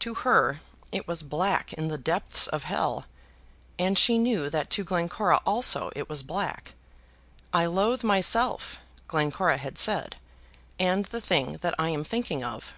[0.00, 0.60] To her
[0.92, 3.06] it was black in the depths of hell;
[3.78, 6.74] and she knew that to Glencora also it was black.
[7.54, 8.76] "I loathe myself,"
[9.08, 10.16] Glencora had said,
[10.78, 12.74] "and the thing that I am thinking of."